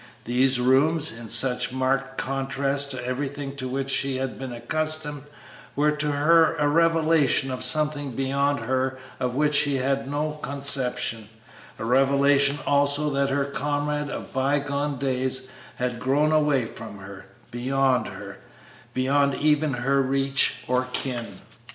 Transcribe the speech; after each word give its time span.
These 0.25 0.59
rooms, 0.59 1.11
in 1.15 1.29
such 1.29 1.71
marked 1.71 2.17
contrast 2.17 2.89
to 2.89 3.05
everything 3.05 3.55
to 3.57 3.67
which 3.67 3.91
she 3.91 4.15
had 4.15 4.39
been 4.39 4.51
accustomed, 4.51 5.25
were 5.75 5.91
to 5.91 6.11
her 6.13 6.55
a 6.55 6.67
revelation 6.67 7.51
of 7.51 7.63
something 7.63 8.13
beyond 8.13 8.61
her 8.61 8.97
of 9.19 9.35
which 9.35 9.53
she 9.53 9.75
had 9.75 9.99
had 9.99 10.09
no 10.09 10.39
conception; 10.41 11.29
a 11.77 11.85
revelation 11.85 12.57
also 12.65 13.11
that 13.11 13.29
her 13.29 13.45
comrade 13.45 14.09
of 14.09 14.33
by 14.33 14.57
gone 14.57 14.97
days 14.97 15.49
had 15.75 15.99
grown 15.99 16.31
away 16.31 16.65
from 16.65 16.97
her, 16.97 17.27
beyond 17.51 18.07
her 18.07 18.39
beyond 18.95 19.35
even 19.35 19.71
her 19.73 20.01
reach 20.01 20.63
or 20.67 20.87
ken. 20.93 21.27